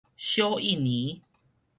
[0.17, 1.21] 小印尼